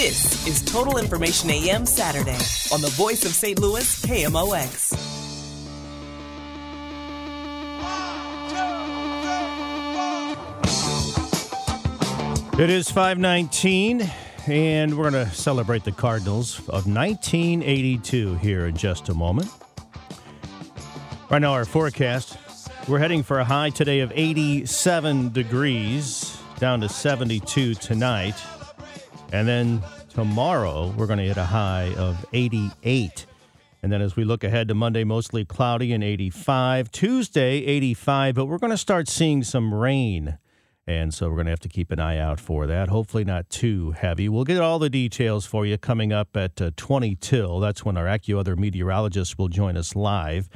This 0.00 0.46
is 0.46 0.62
Total 0.62 0.96
Information 0.98 1.50
AM 1.50 1.84
Saturday 1.84 2.38
on 2.72 2.80
the 2.80 2.90
voice 2.90 3.24
of 3.24 3.32
St. 3.32 3.58
Louis, 3.58 4.00
KMOX. 4.02 4.92
It 12.60 12.70
is 12.70 12.88
519, 12.88 14.08
and 14.46 14.96
we're 14.96 15.10
going 15.10 15.26
to 15.26 15.34
celebrate 15.34 15.82
the 15.82 15.90
Cardinals 15.90 16.60
of 16.68 16.86
1982 16.86 18.36
here 18.36 18.66
in 18.66 18.76
just 18.76 19.08
a 19.08 19.14
moment. 19.14 19.50
Right 21.28 21.40
now, 21.40 21.54
our 21.54 21.64
forecast 21.64 22.38
we're 22.86 23.00
heading 23.00 23.24
for 23.24 23.40
a 23.40 23.44
high 23.44 23.70
today 23.70 23.98
of 23.98 24.12
87 24.14 25.32
degrees, 25.32 26.38
down 26.60 26.82
to 26.82 26.88
72 26.88 27.74
tonight. 27.74 28.36
And 29.32 29.46
then 29.46 29.82
tomorrow, 30.08 30.94
we're 30.96 31.06
going 31.06 31.18
to 31.18 31.24
hit 31.26 31.36
a 31.36 31.44
high 31.44 31.94
of 31.96 32.24
88. 32.32 33.26
And 33.82 33.92
then 33.92 34.00
as 34.00 34.16
we 34.16 34.24
look 34.24 34.42
ahead 34.42 34.68
to 34.68 34.74
Monday, 34.74 35.04
mostly 35.04 35.44
cloudy 35.44 35.92
and 35.92 36.02
85. 36.02 36.90
Tuesday, 36.90 37.64
85, 37.64 38.34
but 38.34 38.46
we're 38.46 38.58
going 38.58 38.70
to 38.70 38.78
start 38.78 39.06
seeing 39.08 39.44
some 39.44 39.74
rain. 39.74 40.38
And 40.86 41.12
so 41.12 41.28
we're 41.28 41.36
going 41.36 41.46
to 41.46 41.52
have 41.52 41.60
to 41.60 41.68
keep 41.68 41.90
an 41.90 42.00
eye 42.00 42.16
out 42.16 42.40
for 42.40 42.66
that. 42.66 42.88
Hopefully, 42.88 43.22
not 43.22 43.50
too 43.50 43.92
heavy. 43.92 44.28
We'll 44.28 44.44
get 44.44 44.62
all 44.62 44.78
the 44.78 44.88
details 44.88 45.44
for 45.44 45.66
you 45.66 45.76
coming 45.76 46.12
up 46.12 46.34
at 46.34 46.60
uh, 46.62 46.70
20 46.76 47.14
till. 47.16 47.60
That's 47.60 47.84
when 47.84 47.98
our 47.98 48.06
AccuWeather 48.06 48.56
meteorologist 48.56 49.38
will 49.38 49.48
join 49.48 49.76
us 49.76 49.94
live 49.94 50.48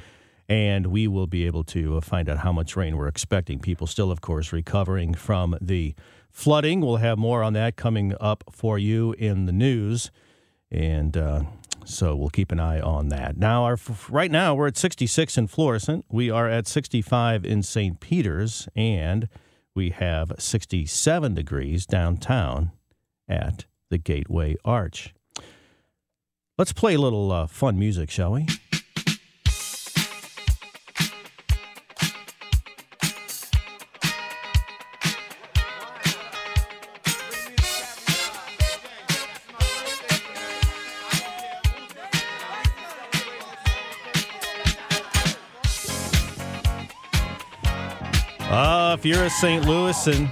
and 0.53 0.89
we 0.89 1.09
will 1.09 1.27
be 1.27 1.47
able 1.47 1.65
to 1.65 1.97
uh, 1.97 2.01
find 2.03 2.29
out 2.29 2.37
how 2.37 2.53
much 2.53 2.77
rain 2.77 2.95
we're 2.95 3.09
expecting. 3.09 3.59
People 3.59 3.87
still, 3.87 4.11
of 4.11 4.21
course, 4.21 4.53
recovering 4.53 5.15
from 5.15 5.57
the 5.63 5.95
flooding. 6.31 6.83
We'll 6.83 6.97
have 6.97 7.17
more 7.17 7.43
on 7.43 7.55
that 7.55 7.77
coming 7.77 8.15
up 8.21 8.45
for 8.53 8.79
you 8.79 9.15
in 9.15 9.47
the 9.47 9.53
news, 9.53 10.11
and 10.71 11.17
uh, 11.17 11.45
so 11.87 12.15
we'll 12.15 12.29
keep 12.29 12.53
an 12.53 12.61
eye 12.61 12.81
on 12.81 13.09
that. 13.09 13.39
Now, 13.39 13.65
our 13.65 13.79
right 14.11 14.31
now 14.31 14.55
we're 14.55 14.67
at 14.67 14.77
66 14.77 15.39
in 15.39 15.47
Florissant. 15.47 16.05
We 16.11 16.29
are 16.29 16.51
at 16.51 16.67
65 16.67 17.47
in 17.47 17.63
St. 17.63 17.99
Peter's, 17.99 18.69
and 18.77 19.31
we 19.75 19.89
have 19.89 20.33
67 20.39 21.35
degrees 21.35 21.87
downtown 21.87 22.73
at 23.27 23.65
the 23.89 23.97
Gateway 23.97 24.57
Arch. 24.67 25.15
Let's 26.59 26.75
play 26.75 26.93
a 26.93 27.01
little 27.01 27.33
uh, 27.33 27.47
fun 27.47 27.79
music, 27.79 28.11
shall 28.11 28.33
we? 28.33 28.47
If 48.93 49.07
you're 49.07 49.25
a 49.25 49.31
St. 49.31 49.65
Louis 49.65 50.07
and 50.07 50.29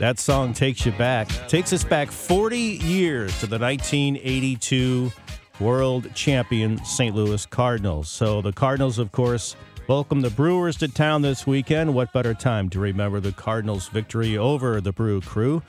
that 0.00 0.18
song 0.18 0.52
takes 0.52 0.84
you 0.84 0.90
back, 0.92 1.28
takes 1.46 1.72
us 1.72 1.84
back 1.84 2.10
40 2.10 2.58
years 2.58 3.38
to 3.38 3.46
the 3.46 3.58
1982 3.58 5.12
world 5.60 6.12
champion 6.12 6.84
St. 6.84 7.14
Louis 7.14 7.46
Cardinals. 7.46 8.08
So 8.08 8.42
the 8.42 8.52
Cardinals, 8.52 8.98
of 8.98 9.12
course, 9.12 9.54
welcome 9.86 10.22
the 10.22 10.30
Brewers 10.30 10.76
to 10.78 10.88
town 10.88 11.22
this 11.22 11.46
weekend. 11.46 11.94
What 11.94 12.12
better 12.12 12.34
time 12.34 12.68
to 12.70 12.80
remember 12.80 13.20
the 13.20 13.32
Cardinals' 13.32 13.88
victory 13.88 14.36
over 14.36 14.80
the 14.80 14.92
Brew 14.92 15.20
Crew? 15.20 15.62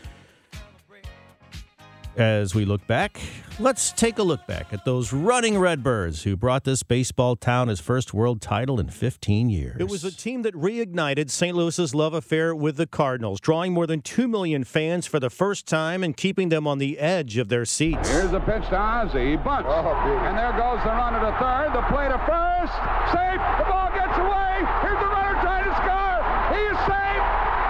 As 2.17 2.53
we 2.53 2.65
look 2.65 2.85
back, 2.87 3.21
let's 3.57 3.93
take 3.93 4.19
a 4.19 4.23
look 4.23 4.45
back 4.45 4.73
at 4.73 4.83
those 4.83 5.13
running 5.13 5.57
Redbirds 5.57 6.23
who 6.23 6.35
brought 6.35 6.65
this 6.65 6.83
baseball 6.83 7.37
town 7.37 7.69
its 7.69 7.79
first 7.79 8.13
world 8.13 8.41
title 8.41 8.81
in 8.81 8.89
15 8.89 9.49
years. 9.49 9.77
It 9.79 9.87
was 9.87 10.03
a 10.03 10.11
team 10.11 10.41
that 10.41 10.53
reignited 10.53 11.29
St. 11.29 11.55
Louis's 11.55 11.95
love 11.95 12.13
affair 12.13 12.53
with 12.53 12.75
the 12.75 12.85
Cardinals, 12.85 13.39
drawing 13.39 13.71
more 13.71 13.87
than 13.87 14.01
2 14.01 14.27
million 14.27 14.65
fans 14.65 15.07
for 15.07 15.21
the 15.21 15.29
first 15.29 15.67
time 15.67 16.03
and 16.03 16.17
keeping 16.17 16.49
them 16.49 16.67
on 16.67 16.79
the 16.79 16.99
edge 16.99 17.37
of 17.37 17.47
their 17.47 17.63
seats. 17.63 18.09
Here's 18.09 18.33
a 18.33 18.41
pitch 18.41 18.67
to 18.69 18.77
Ozzie. 18.77 19.31
He 19.31 19.35
bunts. 19.37 19.69
Oh, 19.71 19.95
and 20.27 20.37
there 20.37 20.51
goes 20.51 20.83
the 20.83 20.91
runner 20.91 21.21
to 21.21 21.31
third. 21.39 21.71
The 21.71 21.81
play 21.87 22.09
to 22.11 22.19
first. 22.27 22.75
Safe. 23.15 23.39
The 23.55 23.67
ball 23.71 23.87
gets 23.95 24.17
away. 24.19 24.67
Here's 24.83 24.99
the 24.99 25.07
runner 25.07 25.39
trying 25.39 25.63
to 25.63 25.75
score. 25.79 26.19
He 26.59 26.61
is 26.75 26.79
safe. 26.83 27.23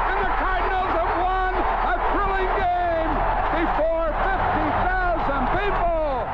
And 0.10 0.20
the 0.26 0.34
Cardinals 0.42 0.92
have 0.98 1.14
won 1.22 1.54
a 1.62 1.96
thrilling 2.10 2.52
game 2.58 3.14
before 3.70 4.02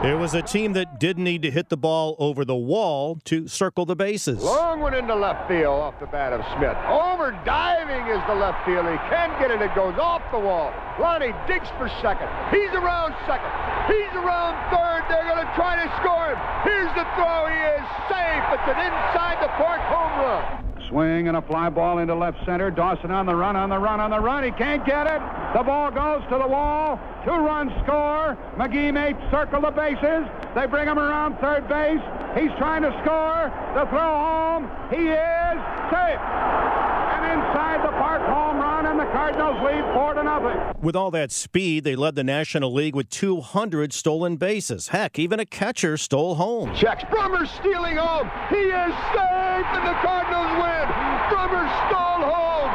it 0.08 0.16
was 0.16 0.34
a 0.34 0.42
team 0.42 0.74
that 0.74 1.00
didn't 1.00 1.24
need 1.24 1.42
to 1.42 1.52
hit 1.52 1.68
the 1.70 1.76
ball 1.76 2.16
over 2.18 2.46
the 2.46 2.56
wall 2.56 3.20
to 3.26 3.48
circle 3.48 3.86
the 3.86 3.96
bases. 3.96 4.42
Long 4.42 4.80
one 4.80 4.94
into 4.94 5.14
left 5.14 5.48
field 5.50 5.80
off 5.80 6.00
the 6.00 6.08
bat 6.08 6.32
of 6.32 6.40
Smith. 6.56 6.78
Over 6.88 7.36
diving 7.44 8.08
is 8.08 8.22
the 8.28 8.36
left 8.36 8.64
field. 8.66 8.88
He 8.88 8.96
can't 9.12 9.38
get 9.40 9.52
it. 9.52 9.62
It 9.62 9.76
goes 9.76 10.00
off 10.00 10.22
the 10.32 10.40
wall. 10.40 10.72
Lonnie 11.00 11.36
digs 11.48 11.68
for 11.78 11.90
second. 12.00 12.30
He's 12.56 12.72
around 12.72 13.16
second. 13.28 13.52
He's 13.92 14.14
around 14.16 14.56
third. 14.72 15.04
They're 15.12 15.28
going 15.28 15.44
to 15.44 15.52
try 15.60 15.76
to 15.76 15.88
score 16.00 16.32
him. 16.32 16.40
Here's 16.64 16.94
the 16.96 17.04
throw. 17.20 17.52
He 17.52 17.60
is 17.76 17.86
safe. 18.08 18.44
It's 18.56 18.68
an 18.72 18.80
inside 18.80 19.44
the 19.44 19.52
park 19.60 19.82
home 19.92 20.16
run. 20.24 20.68
Swing 20.90 21.28
and 21.28 21.36
a 21.36 21.42
fly 21.42 21.70
ball 21.70 22.00
into 22.00 22.16
left 22.16 22.38
center. 22.46 22.72
Dawson 22.72 23.12
on 23.12 23.26
the 23.26 23.36
run, 23.36 23.56
on 23.56 23.70
the 23.70 23.78
run, 23.78 24.00
on 24.00 24.12
the 24.12 24.20
run. 24.20 24.44
He 24.44 24.52
can't 24.52 24.86
get 24.86 25.06
it. 25.06 25.22
The 25.56 25.64
ball 25.64 25.92
goes 25.92 26.22
to 26.30 26.38
the 26.38 26.48
wall. 26.48 27.00
Two 27.24 27.32
runs 27.32 27.72
score. 27.84 28.38
McGee 28.58 28.94
may 28.94 29.16
circle 29.32 29.62
the 29.62 29.72
bases. 29.72 30.28
They 30.56 30.66
bring 30.68 30.88
him 30.88 31.00
around 31.00 31.38
third 31.40 31.68
base. 31.68 32.02
He's 32.36 32.52
trying 32.58 32.84
to 32.84 32.92
score. 33.04 33.52
The 33.74 33.86
throw 33.90 34.14
home. 34.20 34.70
He 34.92 35.08
is 35.08 35.58
safe. 35.90 36.20
And 36.20 37.24
inside 37.32 37.80
the 37.82 37.96
park 37.98 38.22
home 38.22 38.58
run, 38.60 38.86
and 38.86 39.00
the 39.00 39.06
Cardinals 39.06 39.58
lead 39.66 39.84
four 39.96 40.14
to 40.14 40.24
nothing. 40.24 40.58
With 40.82 40.96
all 40.96 41.12
that 41.12 41.32
speed, 41.32 41.84
they 41.84 41.96
led 41.96 42.16
the 42.16 42.24
National 42.24 42.72
League 42.72 42.96
with 42.96 43.10
200 43.10 43.94
stolen 43.94 44.36
bases. 44.36 44.90
Heck, 44.90 45.18
even 45.18 45.40
a 45.40 45.46
catcher 45.46 45.98
stole 45.98 46.36
home. 46.36 46.76
Checks. 46.76 47.04
Brummer 47.06 47.48
stealing 47.60 47.96
home. 47.98 48.30
He 48.50 48.56
is 48.70 48.94
safe, 49.16 49.68
and 49.74 49.88
the 49.88 49.98
Cardinals 50.04 50.52
win. 50.62 50.86
Brummer 51.32 51.66
stole 51.88 52.24
home. 52.30 52.72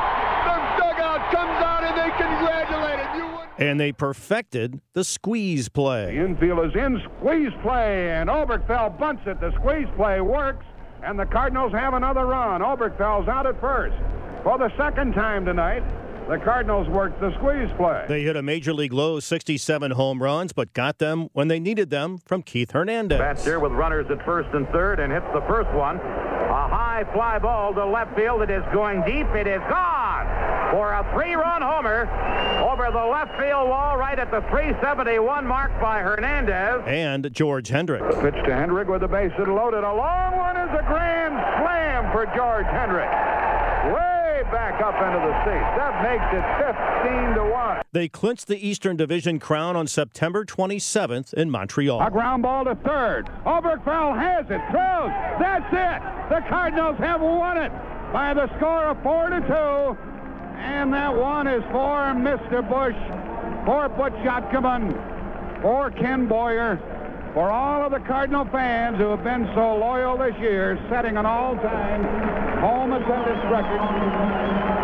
The 0.49 0.57
dugout 0.83 1.31
comes 1.31 1.63
out, 1.63 1.82
and 1.93 1.99
they 1.99 2.17
congratulate 2.17 2.99
him. 2.99 3.17
You 3.17 3.39
and 3.59 3.79
they 3.79 3.93
perfected 3.93 4.81
the 4.95 5.05
squeeze 5.05 5.69
play. 5.69 6.17
The 6.17 6.25
infield 6.25 6.67
is 6.67 6.75
in 6.75 7.01
squeeze 7.19 7.53
play, 7.63 8.11
and 8.11 8.29
Oberkfell 8.29 8.99
bunts 8.99 9.23
it. 9.27 9.41
The 9.41 9.53
squeeze 9.59 9.89
play 9.97 10.21
works, 10.21 10.65
and 11.05 11.19
the 11.19 11.27
Cardinals 11.27 11.73
have 11.73 11.95
another 11.95 12.27
run. 12.27 12.63
Oberkfell's 12.63 13.29
out 13.29 13.47
at 13.47 13.61
first. 13.61 13.97
For 14.43 14.59
the 14.59 14.71
second 14.77 15.13
time 15.13 15.45
tonight, 15.45 15.83
the 16.29 16.39
Cardinals 16.39 16.89
worked 16.89 17.21
the 17.21 17.33
squeeze 17.39 17.71
play. 17.77 18.07
They 18.09 18.23
hit 18.23 18.37
a 18.37 18.43
major 18.43 18.73
league 18.73 18.93
low 18.93 19.21
67 19.21 19.91
home 19.93 20.23
runs, 20.23 20.53
but 20.53 20.73
got 20.73 20.99
them 20.99 21.29
when 21.33 21.49
they 21.49 21.61
needed 21.61 21.91
them 21.91 22.19
from 22.25 22.43
Keith 22.43 22.71
Hernandez. 22.71 23.19
Bats 23.19 23.45
here 23.45 23.61
with 23.61 23.73
runners 23.73 24.07
at 24.11 24.25
first 24.25 24.49
and 24.55 24.67
third 24.69 24.99
and 24.99 25.13
hits 25.13 25.27
the 25.35 25.43
first 25.43 25.71
one. 25.73 25.97
A 25.97 26.69
high 26.69 27.05
fly 27.13 27.39
ball 27.39 27.75
to 27.75 27.85
left 27.85 28.17
field. 28.17 28.43
It 28.43 28.51
is 28.51 28.65
going 28.73 29.03
deep. 29.05 29.27
It 29.35 29.47
is 29.47 29.61
gone 29.69 30.02
for 30.73 30.93
a 30.95 31.05
three-run 31.13 31.61
homer 31.61 32.09
over 32.65 32.91
the 32.91 33.05
left 33.05 33.39
field 33.39 33.69
wall 33.69 33.99
right 33.99 34.19
at 34.19 34.31
the 34.31 34.41
371 34.49 35.47
mark 35.47 35.71
by 35.83 36.01
Hernandez. 36.01 36.83
And 36.87 37.29
George 37.31 37.69
Hendrick. 37.69 38.01
The 38.01 38.21
pitch 38.23 38.43
to 38.47 38.55
Hendrick 38.55 38.89
with 38.89 39.03
the 39.03 39.09
bases 39.09 39.47
loaded. 39.47 39.85
A 39.85 39.95
long 39.95 40.35
one 40.35 40.57
is 40.57 40.71
a 40.73 40.83
grand 40.89 41.37
slam 41.61 42.11
for 42.11 42.25
George 42.35 42.65
Hendrick. 42.65 43.11
Way 43.93 44.49
back 44.51 44.81
up 44.81 44.97
into 44.97 45.21
the 45.21 45.35
seats. 45.45 45.71
That 45.77 46.01
makes 46.01 46.25
it 46.33 46.45
15 47.37 47.45
to 47.45 47.53
1. 47.53 47.83
They 47.93 48.09
clinched 48.09 48.47
the 48.47 48.57
Eastern 48.57 48.97
Division 48.97 49.39
crown 49.39 49.77
on 49.77 49.87
September 49.87 50.47
27th 50.47 51.35
in 51.35 51.51
Montreal. 51.51 52.01
A 52.01 52.11
ground 52.11 52.45
ball 52.45 52.65
to 52.65 52.75
third. 52.77 53.29
Oberkfell 53.45 54.19
has 54.19 54.47
it. 54.47 54.63
Throws. 54.71 55.13
That's 55.39 55.69
it. 55.69 56.33
The 56.33 56.41
Cardinals 56.49 56.97
have 56.97 57.21
won 57.21 57.59
it 57.59 57.71
by 58.11 58.33
the 58.33 58.49
score 58.57 58.87
of 58.87 59.03
4 59.03 59.29
to 59.29 59.41
2. 60.07 60.12
And 60.63 60.93
that 60.95 61.15
one 61.15 61.49
is 61.49 61.63
for 61.73 62.15
Mr. 62.15 62.63
Busch, 62.63 62.95
for 63.67 63.89
Butch 63.89 64.13
Yatkeman, 64.23 65.61
for 65.61 65.91
Ken 65.91 66.29
Boyer, 66.29 66.79
for 67.35 67.51
all 67.51 67.85
of 67.85 67.91
the 67.91 68.01
Cardinal 68.07 68.45
fans 68.47 68.97
who 68.97 69.11
have 69.11 69.25
been 69.25 69.51
so 69.55 69.77
loyal 69.77 70.17
this 70.17 70.37
year, 70.39 70.79
setting 70.89 71.17
an 71.17 71.27
all-time 71.27 72.05
home 72.61 72.93
attendance 72.93 73.45
record. 73.51 74.82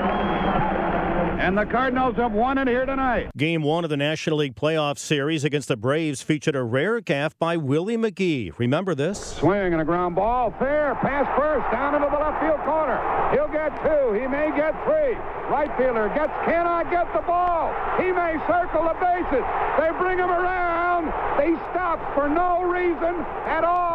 And 1.39 1.57
the 1.57 1.65
Cardinals 1.65 2.17
have 2.17 2.33
won 2.33 2.59
it 2.59 2.67
here 2.67 2.85
tonight. 2.85 3.31
Game 3.37 3.63
one 3.63 3.85
of 3.85 3.91
the 3.91 3.97
National 3.97 4.39
League 4.39 4.57
Playoff 4.57 4.99
Series 4.99 5.45
against 5.45 5.69
the 5.69 5.77
Braves 5.77 6.21
featured 6.21 6.57
a 6.57 6.65
rare 6.65 7.01
gaff 7.01 7.39
by 7.39 7.57
Willie 7.57 7.97
McGee. 7.97 8.53
Remember 8.59 8.93
this? 8.93 9.37
Swing 9.39 9.73
and 9.73 9.81
a 9.81 9.85
ground 9.85 10.17
ball. 10.17 10.53
Fair. 10.59 10.97
Pass 10.97 11.31
first. 11.39 11.65
Down 11.71 11.95
into 11.95 12.11
the 12.11 12.19
left 12.19 12.43
field 12.43 12.59
corner. 12.67 12.99
He'll 13.31 13.47
get 13.55 13.71
two. 13.87 14.19
He 14.19 14.27
may 14.27 14.51
get 14.57 14.75
three. 14.83 15.15
Right 15.47 15.71
fielder 15.79 16.11
gets 16.11 16.35
cannot 16.45 16.91
get 16.91 17.07
the 17.15 17.23
ball. 17.23 17.73
He 18.03 18.11
may 18.11 18.35
circle 18.51 18.83
the 18.83 18.99
bases. 18.99 19.47
They 19.79 19.95
bring 19.97 20.19
him 20.19 20.31
around. 20.35 21.15
He 21.39 21.55
stopped 21.71 22.03
for 22.19 22.29
no 22.29 22.67
reason 22.67 23.15
at 23.47 23.63
all 23.63 23.79
at 23.79 23.79
third 23.79 23.87
base. 23.87 23.88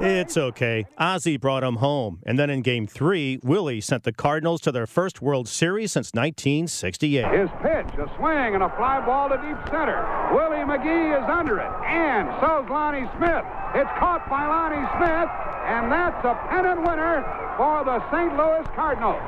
It's 0.00 0.36
okay. 0.36 0.86
Ozzie 0.96 1.38
brought 1.38 1.64
him 1.64 1.76
home. 1.76 2.20
And 2.24 2.38
then 2.38 2.50
in 2.50 2.62
game 2.62 2.86
three, 2.86 3.40
Willie 3.42 3.80
sent 3.80 4.04
the 4.04 4.12
Cardinals 4.12 4.60
to 4.62 4.70
their 4.70 4.86
first 4.86 5.20
World 5.20 5.48
Series 5.48 5.90
since 5.90 6.14
1968. 6.14 7.26
His 7.34 7.50
pitch, 7.58 7.90
a 7.98 8.06
swing, 8.16 8.54
and 8.54 8.62
a 8.62 8.70
fly 8.78 9.02
ball 9.04 9.28
to 9.28 9.36
deep 9.42 9.58
center. 9.74 9.98
Willie 10.30 10.62
McGee 10.62 11.18
is 11.18 11.26
under 11.26 11.58
it, 11.58 11.72
and 11.82 12.30
so's 12.38 12.70
Lonnie 12.70 13.10
Smith. 13.18 13.42
It's 13.74 13.90
caught 13.98 14.22
by 14.30 14.46
Lonnie 14.46 14.86
Smith, 15.02 15.30
and 15.66 15.90
that's 15.90 16.22
a 16.22 16.38
pennant 16.46 16.86
winner 16.86 17.26
for 17.58 17.82
the 17.82 17.98
St. 18.14 18.30
Louis 18.38 18.62
Cardinals. 18.78 19.18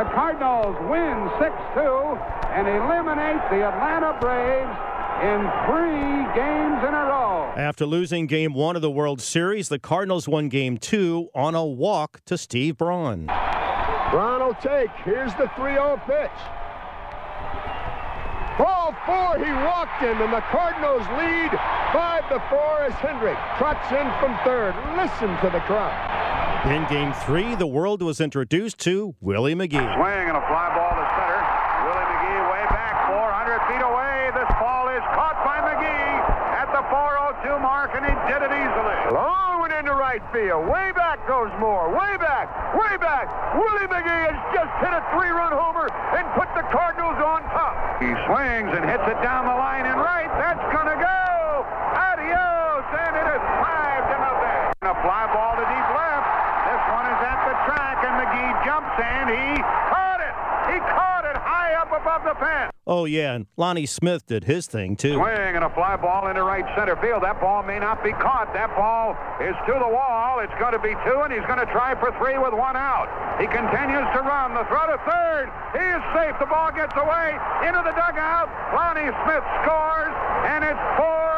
The 0.00 0.08
Cardinals 0.16 0.76
win 0.88 1.28
6-2 1.36 2.16
and 2.56 2.64
eliminate 2.64 3.40
the 3.52 3.68
Atlanta 3.68 4.16
Braves 4.16 4.76
in 5.22 5.40
three 5.66 6.34
games 6.34 6.82
in 6.86 6.94
a 6.94 7.04
row. 7.08 7.52
After 7.56 7.86
losing 7.86 8.26
game 8.26 8.54
one 8.54 8.76
of 8.76 8.82
the 8.82 8.90
World 8.90 9.20
Series, 9.20 9.68
the 9.68 9.78
Cardinals 9.78 10.28
won 10.28 10.48
game 10.48 10.78
two 10.78 11.28
on 11.34 11.54
a 11.54 11.64
walk 11.64 12.20
to 12.26 12.36
Steve 12.36 12.76
Braun. 12.76 13.26
Braun 14.10 14.40
will 14.40 14.54
take. 14.54 14.90
Here's 15.04 15.32
the 15.34 15.46
3-0 15.56 16.04
pitch. 16.06 16.30
Ball 18.58 18.96
four, 19.04 19.36
he 19.36 19.52
walked 19.52 20.00
him, 20.00 20.16
and 20.22 20.32
the 20.32 20.40
Cardinals 20.48 21.04
lead 21.20 21.52
five 21.92 22.24
to 22.32 22.40
four 22.48 22.84
as 22.88 22.94
Hendrick 23.04 23.36
trots 23.58 23.84
in 23.92 24.08
from 24.16 24.32
third. 24.48 24.72
Listen 24.96 25.28
to 25.44 25.50
the 25.52 25.60
crowd. 25.68 25.92
In 26.64 26.88
game 26.88 27.12
three, 27.28 27.54
the 27.54 27.66
world 27.66 28.00
was 28.00 28.18
introduced 28.18 28.78
to 28.88 29.14
Willie 29.20 29.54
McGee. 29.54 29.76
Swing 29.76 30.24
and 30.32 30.36
a 30.40 30.44
fly 30.48 30.72
ball 30.72 30.88
to 30.96 31.04
center. 31.20 31.40
Willie 31.84 32.08
McGee 32.08 32.42
way 32.48 32.64
back, 32.72 32.94
400 33.12 33.60
feet 33.68 33.84
away. 33.84 34.32
This 34.32 34.48
ball 34.56 34.88
is 34.88 35.04
caught 35.12 35.36
by 35.44 35.60
McGee 35.60 36.16
at 36.56 36.72
the 36.72 36.82
402 37.46 37.62
mark, 37.62 37.94
and 37.94 38.02
he 38.02 38.14
did 38.26 38.42
it 38.42 38.50
easily. 38.50 38.98
Long 39.14 39.62
one 39.62 39.70
into 39.70 39.94
right 39.94 40.22
field. 40.34 40.66
Way 40.66 40.90
back 40.98 41.22
goes 41.30 41.50
Moore. 41.62 41.94
Way 41.94 42.18
back. 42.18 42.50
Way 42.74 42.98
back. 42.98 43.30
Willie 43.54 43.86
McGee 43.86 44.34
has 44.34 44.38
just 44.50 44.72
hit 44.82 44.90
a 44.90 45.02
three-run 45.14 45.54
homer 45.54 45.86
and 46.18 46.26
put 46.34 46.50
the 46.58 46.66
Cardinals 46.74 47.18
on 47.22 47.46
top. 47.54 48.02
He 48.02 48.10
swings 48.26 48.74
and 48.74 48.82
hits 48.82 49.06
it 49.06 49.18
down 49.22 49.46
the 49.46 49.54
line 49.54 49.86
and 49.86 49.94
right. 49.94 50.26
That's 50.42 50.66
going 50.74 50.90
to 50.90 50.98
go. 50.98 51.22
Adios, 51.94 52.86
and 52.98 53.14
it 53.14 53.28
is 53.30 53.42
five 53.62 54.02
to 54.10 54.16
nothing. 54.18 54.58
A 54.90 54.94
fly 55.06 55.30
ball 55.30 55.54
to 55.54 55.66
deep 55.70 55.88
left. 55.94 56.26
This 56.66 56.82
one 56.90 57.06
is 57.06 57.20
at 57.22 57.40
the 57.46 57.54
track, 57.70 57.96
and 58.02 58.14
McGee 58.26 58.54
jumps 58.66 58.96
and 58.98 59.26
he 59.30 59.62
caught 59.94 60.18
it. 60.18 60.34
He 60.74 60.76
caught 60.82 61.24
it 61.30 61.38
high 61.38 61.78
up 61.78 61.94
above 61.94 62.26
the 62.26 62.34
fence. 62.42 62.75
Oh, 62.86 63.04
yeah, 63.04 63.34
and 63.34 63.46
Lonnie 63.56 63.84
Smith 63.86 64.26
did 64.26 64.44
his 64.44 64.70
thing, 64.70 64.94
too. 64.94 65.18
Swing 65.18 65.58
and 65.58 65.64
a 65.66 65.70
fly 65.74 65.96
ball 65.96 66.28
into 66.30 66.44
right 66.46 66.62
center 66.78 66.94
field. 67.02 67.24
That 67.24 67.40
ball 67.40 67.64
may 67.66 67.80
not 67.82 67.98
be 68.04 68.12
caught. 68.14 68.54
That 68.54 68.70
ball 68.78 69.18
is 69.42 69.58
to 69.66 69.74
the 69.74 69.90
wall. 69.90 70.38
It's 70.38 70.54
going 70.62 70.70
to 70.70 70.78
be 70.78 70.94
two, 71.02 71.18
and 71.26 71.34
he's 71.34 71.42
going 71.50 71.58
to 71.58 71.66
try 71.74 71.98
for 71.98 72.14
three 72.22 72.38
with 72.38 72.54
one 72.54 72.78
out. 72.78 73.10
He 73.42 73.50
continues 73.50 74.06
to 74.14 74.22
run. 74.22 74.54
The 74.54 74.62
throw 74.70 74.86
to 74.86 75.02
third. 75.02 75.50
He 75.74 75.82
is 75.82 76.02
safe. 76.14 76.38
The 76.38 76.46
ball 76.46 76.70
gets 76.70 76.94
away 76.94 77.34
into 77.66 77.82
the 77.82 77.90
dugout. 77.90 78.46
Lonnie 78.70 79.10
Smith 79.26 79.42
scores, 79.66 80.14
and 80.46 80.62
it's 80.62 80.84
four. 80.94 81.35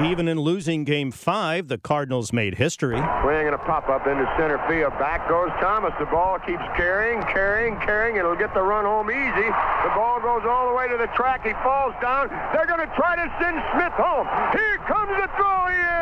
Even 0.00 0.26
in 0.28 0.38
losing 0.40 0.84
game 0.84 1.10
five, 1.10 1.68
the 1.68 1.78
Cardinals 1.78 2.32
made 2.32 2.54
history. 2.54 2.96
Swing 3.22 3.46
and 3.46 3.54
a 3.54 3.58
pop-up 3.58 4.06
into 4.06 4.24
center 4.38 4.58
field. 4.68 4.92
Back 4.98 5.28
goes 5.28 5.50
Thomas. 5.60 5.92
The 5.98 6.06
ball 6.06 6.38
keeps 6.38 6.64
carrying, 6.76 7.22
carrying, 7.22 7.76
carrying. 7.80 8.16
It'll 8.16 8.36
get 8.36 8.52
the 8.54 8.62
run 8.62 8.84
home 8.84 9.10
easy. 9.10 9.48
The 9.48 9.92
ball 9.94 10.20
goes 10.20 10.42
all 10.48 10.68
the 10.68 10.74
way 10.74 10.88
to 10.88 10.96
the 10.96 11.08
track. 11.14 11.44
He 11.46 11.52
falls 11.62 11.94
down. 12.00 12.28
They're 12.52 12.66
going 12.66 12.80
to 12.80 12.92
try 12.96 13.16
to 13.16 13.26
send 13.40 13.62
Smith 13.72 13.92
home. 13.94 14.26
Here 14.52 14.78
comes 14.88 15.12
the 15.20 15.28
throw. 15.36 15.66
He 15.68 15.76
is. 15.76 16.01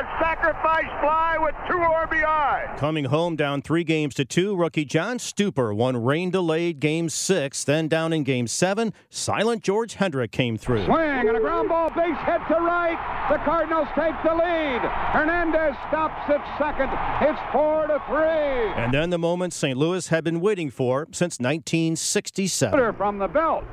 A 0.00 0.18
sacrifice 0.18 0.88
fly 1.02 1.36
with 1.38 1.54
two 1.68 1.76
RBI. 1.76 2.78
Coming 2.78 3.04
home 3.04 3.36
down 3.36 3.60
three 3.60 3.84
games 3.84 4.14
to 4.14 4.24
two, 4.24 4.56
rookie 4.56 4.86
John 4.86 5.18
Stuper 5.18 5.76
won 5.76 6.02
rain 6.02 6.30
delayed 6.30 6.80
game 6.80 7.10
six. 7.10 7.64
Then 7.64 7.86
down 7.86 8.14
in 8.14 8.22
game 8.22 8.46
seven, 8.46 8.94
silent 9.10 9.62
George 9.62 9.92
Hendrick 9.92 10.32
came 10.32 10.56
through. 10.56 10.86
Swing 10.86 11.28
and 11.28 11.36
a 11.36 11.40
ground 11.40 11.68
ball 11.68 11.90
base 11.90 12.16
hit 12.24 12.40
to 12.48 12.54
right. 12.54 12.96
The 13.30 13.44
Cardinals 13.44 13.88
take 13.94 14.14
the 14.24 14.32
lead. 14.32 14.80
Hernandez 15.12 15.76
stops 15.88 16.30
at 16.30 16.40
second. 16.56 16.88
It's 17.28 17.52
four 17.52 17.86
to 17.86 18.02
three. 18.08 18.82
And 18.82 18.94
then 18.94 19.10
the 19.10 19.18
moment 19.18 19.52
St. 19.52 19.76
Louis 19.76 20.08
had 20.08 20.24
been 20.24 20.40
waiting 20.40 20.70
for 20.70 21.08
since 21.12 21.38
1967. 21.38 22.94
From 22.94 23.18
the 23.18 23.28
belt 23.28 23.64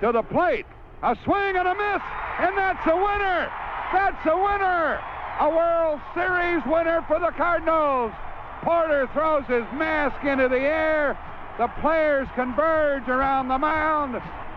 to 0.00 0.10
the 0.10 0.22
plate. 0.22 0.66
A 1.04 1.14
swing 1.22 1.54
and 1.56 1.68
a 1.68 1.74
miss, 1.76 2.02
and 2.40 2.58
that's 2.58 2.84
a 2.88 2.96
winner. 2.96 3.52
That's 3.92 4.26
a 4.26 4.36
winner. 4.36 5.00
A 5.38 5.50
World 5.50 6.00
Series 6.14 6.62
winner 6.64 7.04
for 7.06 7.20
the 7.20 7.30
Cardinals. 7.36 8.10
Porter 8.62 9.06
throws 9.12 9.44
his 9.46 9.64
mask 9.74 10.24
into 10.24 10.48
the 10.48 10.58
air. 10.58 11.18
The 11.58 11.68
players 11.82 12.26
converge 12.34 13.06
around 13.06 13.48
the 13.48 13.58
mound. 13.58 14.14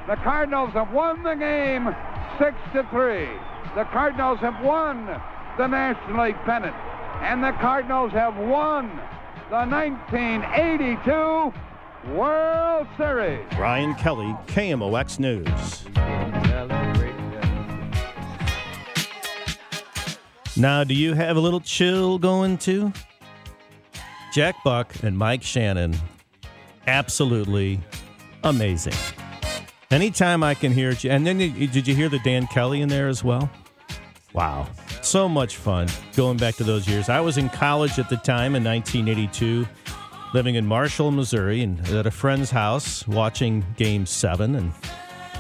The 0.08 0.16
Cardinals 0.16 0.72
have 0.72 0.92
won 0.94 1.22
the 1.24 1.36
game 1.36 1.94
six 2.40 2.56
to 2.74 2.88
three. 2.92 3.28
The 3.76 3.84
Cardinals 3.92 4.40
have 4.40 4.64
won 4.64 5.06
the 5.58 5.68
National 5.68 6.26
League 6.26 6.40
pennant, 6.46 6.76
and 7.22 7.44
the 7.44 7.52
Cardinals 7.60 8.14
have 8.14 8.38
won 8.38 8.88
the 9.50 9.66
1982 9.66 11.54
World 12.16 12.88
Series. 12.96 13.46
Brian 13.58 13.94
Kelly, 13.96 14.34
KMOX 14.48 15.20
News. 15.20 16.09
Now, 20.60 20.84
do 20.84 20.94
you 20.94 21.14
have 21.14 21.38
a 21.38 21.40
little 21.40 21.62
chill 21.62 22.20
going 22.20 22.58
too? 22.58 22.92
Jack 24.34 24.56
Buck 24.62 24.94
and 25.04 25.18
Mike 25.18 25.42
Shannon, 25.42 25.96
absolutely 26.86 27.80
amazing. 28.44 28.94
Anytime 29.90 30.44
I 30.44 30.56
can 30.56 30.74
hear 30.74 30.92
you, 30.92 31.12
and 31.12 31.26
then 31.26 31.38
did 31.38 31.88
you 31.88 31.96
hear 31.96 32.10
the 32.10 32.20
Dan 32.20 32.46
Kelly 32.48 32.82
in 32.82 32.90
there 32.90 33.08
as 33.08 33.24
well? 33.24 33.50
Wow, 34.34 34.68
so 35.02 35.30
much 35.30 35.56
fun 35.56 35.88
going 36.18 36.36
back 36.36 36.56
to 36.56 36.66
those 36.66 36.90
years. 36.90 37.08
I 37.08 37.22
was 37.22 37.38
in 37.38 37.48
college 37.48 37.98
at 37.98 38.10
the 38.10 38.18
time 38.18 38.54
in 38.54 38.64
1982, 38.66 39.66
living 40.34 40.56
in 40.56 40.66
Marshall, 40.68 41.12
Missouri, 41.12 41.62
and 41.62 41.80
at 41.88 42.06
a 42.06 42.12
friend's 42.12 42.52
house 42.52 43.08
watching 43.08 43.66
Game 43.78 44.06
Seven. 44.06 44.56
And 44.56 44.74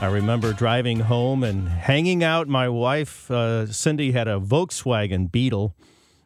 I 0.01 0.06
remember 0.06 0.54
driving 0.54 1.01
home 1.01 1.44
and 1.44 1.68
hanging 1.68 2.24
out. 2.24 2.48
My 2.48 2.69
wife 2.69 3.30
uh, 3.30 3.66
Cindy 3.68 4.13
had 4.13 4.30
a 4.30 4.40
Volkswagen 4.40 5.30
Beetle, 5.30 5.76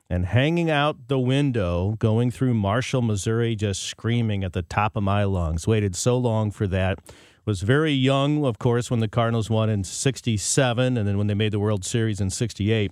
and 0.08 0.28
hanging 0.28 0.70
out 0.70 1.08
the 1.08 1.18
window, 1.18 1.96
going 1.98 2.30
through 2.30 2.54
Marshall, 2.54 3.02
Missouri, 3.02 3.56
just 3.56 3.82
screaming 3.82 4.44
at 4.44 4.54
the 4.54 4.62
top 4.62 4.96
of 4.96 5.02
my 5.02 5.24
lungs. 5.24 5.66
Waited 5.66 5.96
so 5.96 6.16
long 6.16 6.52
for 6.52 6.68
that. 6.68 7.00
Was 7.46 7.62
very 7.62 7.94
young, 7.94 8.46
of 8.46 8.60
course, 8.60 8.92
when 8.92 9.00
the 9.00 9.08
Cardinals 9.08 9.50
won 9.50 9.72
in 9.72 9.84
'67, 9.84 10.96
and 10.96 11.08
then 11.08 11.18
when 11.18 11.26
they 11.26 11.34
made 11.34 11.52
the 11.52 11.60
World 11.60 11.84
Series 11.84 12.22
in 12.22 12.30
'68. 12.30 12.92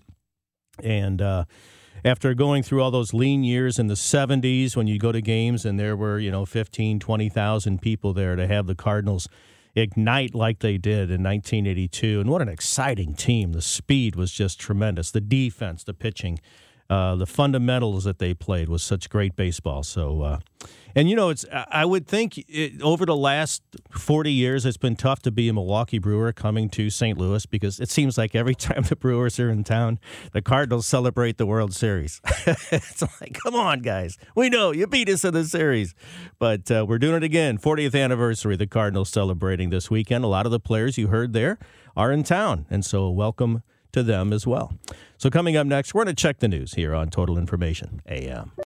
And 0.82 1.22
uh, 1.22 1.46
after 2.04 2.34
going 2.34 2.64
through 2.64 2.82
all 2.82 2.90
those 2.90 3.14
lean 3.14 3.44
years 3.44 3.78
in 3.78 3.86
the 3.86 3.94
70s 3.94 4.76
when 4.76 4.88
you 4.88 4.98
go 4.98 5.12
to 5.12 5.22
games 5.22 5.64
and 5.66 5.80
there 5.80 5.96
were, 5.96 6.18
you 6.18 6.32
know, 6.32 6.46
15, 6.46 7.00
20,000 7.00 7.82
people 7.82 8.14
there 8.14 8.36
to 8.36 8.48
have 8.48 8.66
the 8.66 8.74
Cardinals 8.74 9.28
ignite 9.76 10.36
like 10.36 10.60
they 10.60 10.78
did 10.78 11.12
in 11.12 11.24
1982. 11.24 12.20
And 12.20 12.30
what 12.30 12.42
an 12.42 12.50
exciting 12.50 13.14
team. 13.14 13.54
The 13.54 13.62
speed 13.62 14.16
was 14.16 14.32
just 14.32 14.60
tremendous. 14.60 15.12
The 15.12 15.22
defense, 15.22 15.84
the 15.84 15.94
pitching, 15.94 16.40
uh, 16.92 17.16
the 17.16 17.26
fundamentals 17.26 18.04
that 18.04 18.20
they 18.20 18.34
played 18.34 18.68
was 18.68 18.84
such 18.84 19.10
great 19.10 19.38
baseball. 19.38 19.82
So, 19.82 20.24
uh, 20.24 20.40
and 20.94 21.10
you 21.10 21.16
know, 21.16 21.30
it's 21.30 21.46
I 21.50 21.86
would 21.86 22.06
think 22.06 22.38
it, 22.50 22.82
over 22.82 23.06
the 23.06 23.16
last 23.16 23.64
40 23.92 24.30
years, 24.30 24.66
it's 24.66 24.76
been 24.76 24.98
tough 24.98 25.22
to 25.22 25.32
be 25.32 25.48
a 25.48 25.54
Milwaukee 25.54 26.00
Brewer 26.00 26.34
coming 26.34 26.68
to 26.72 26.90
St. 26.90 27.18
Louis 27.18 27.46
because 27.46 27.80
it 27.80 27.90
seems 27.90 28.18
like 28.18 28.36
every 28.36 28.56
time 28.68 28.84
the 28.84 28.98
Brewers 28.98 29.40
are 29.40 29.50
in 29.50 29.64
town, 29.64 30.00
the 30.34 30.42
Cardinals 30.42 30.86
celebrate 30.86 31.38
the 31.38 31.46
World 31.46 31.74
Series. 31.74 32.20
it's 32.46 33.02
like, 33.22 33.40
come 33.42 33.56
on, 33.56 33.80
guys, 33.80 34.18
we 34.36 34.50
know 34.50 34.74
you 34.74 34.86
beat 34.86 35.08
us 35.08 35.24
in 35.24 35.34
the 35.34 35.46
series, 35.46 35.96
but 36.40 36.70
uh, 36.70 36.86
we're 36.86 37.00
doing 37.00 37.16
it 37.16 37.24
again. 37.24 37.58
40th 37.58 37.98
anniversary, 37.98 38.58
the 38.58 38.68
Cardinals 38.68 39.10
celebrating 39.10 39.70
this 39.70 39.90
weekend. 39.90 40.26
A 40.26 40.28
lot 40.28 40.46
of 40.46 40.52
the 40.52 40.60
players 40.60 40.98
you 40.98 41.08
heard 41.08 41.32
there 41.32 41.58
are 41.96 42.12
in 42.12 42.24
town, 42.24 42.66
and 42.70 42.84
so 42.84 43.10
welcome 43.10 43.64
to 43.94 44.04
them 44.04 44.34
as 44.34 44.46
well. 44.48 44.74
So 45.18 45.30
coming 45.30 45.56
up 45.58 45.68
next, 45.68 45.94
we're 45.94 46.04
going 46.04 46.16
to 46.16 46.22
check 46.22 46.40
the 46.40 46.48
news 46.48 46.74
here 46.74 46.96
on 46.96 47.10
Total 47.10 47.38
Information 47.38 48.02
AM. 48.08 48.52